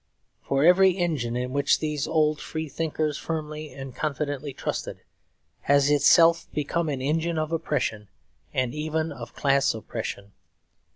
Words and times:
For 0.41 0.63
every 0.65 0.93
engine 0.97 1.35
in 1.35 1.53
which 1.53 1.77
these 1.77 2.07
old 2.07 2.41
free 2.41 2.67
thinkers 2.67 3.19
firmly 3.19 3.71
and 3.71 3.95
confidently 3.95 4.51
trusted 4.51 5.03
has 5.69 5.91
itself 5.91 6.47
become 6.55 6.89
an 6.89 7.03
engine 7.03 7.37
of 7.37 7.51
oppression 7.51 8.07
and 8.51 8.73
even 8.73 9.11
of 9.11 9.35
class 9.35 9.75
oppression. 9.75 10.31